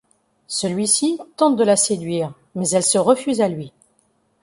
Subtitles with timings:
[0.47, 3.71] Celui-ci tente de la séduire mais elle se refuse à lui.